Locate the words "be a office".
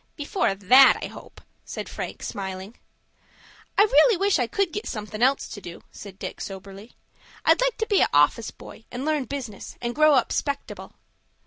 7.85-8.49